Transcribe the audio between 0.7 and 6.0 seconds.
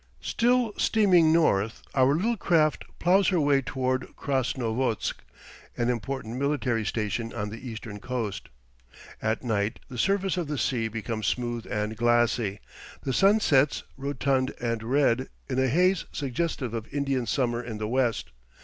steaming north, our little craft ploughs her way toward Krasnovodsk, an